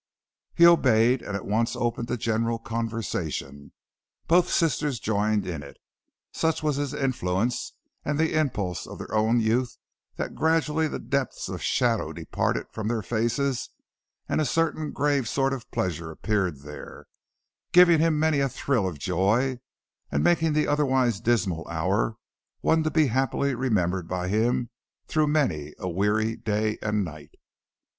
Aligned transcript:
He 0.55 0.65
obeyed, 0.65 1.21
and 1.21 1.35
at 1.35 1.45
once 1.45 1.75
opened 1.75 2.09
a 2.09 2.17
general 2.17 2.57
conversation. 2.57 3.71
Both 4.27 4.49
sisters 4.49 4.99
joined 4.99 5.45
in 5.45 5.61
it, 5.61 5.77
and 5.77 5.77
such 6.33 6.63
was 6.63 6.77
his 6.77 6.95
influence 6.95 7.73
and 8.03 8.17
the 8.17 8.33
impulse 8.33 8.87
of 8.87 8.97
their 8.97 9.13
own 9.13 9.39
youth 9.39 9.77
that 10.15 10.33
gradually 10.33 10.87
the 10.87 10.97
depth 10.97 11.47
of 11.49 11.61
shadow 11.61 12.13
departed 12.13 12.65
from 12.71 12.87
their 12.87 13.03
faces 13.03 13.69
and 14.27 14.41
a 14.41 14.45
certain 14.45 14.89
grave 14.89 15.29
sort 15.29 15.53
of 15.53 15.69
pleasure 15.69 16.09
appeared 16.09 16.61
there, 16.61 17.05
giving 17.71 17.99
him 17.99 18.17
many 18.17 18.39
a 18.39 18.49
thrill 18.49 18.87
of 18.87 18.97
joy, 18.97 19.59
and 20.11 20.23
making 20.23 20.53
the 20.53 20.65
otherwise 20.67 21.19
dismal 21.21 21.67
hour 21.67 22.17
one 22.61 22.81
to 22.81 22.89
be 22.89 23.05
happily 23.05 23.53
remembered 23.53 24.07
by 24.07 24.29
him 24.29 24.71
through 25.07 25.27
many 25.27 25.75
a 25.77 25.87
weary 25.87 26.35
day 26.35 26.79
and 26.81 27.05
night. 27.05 27.35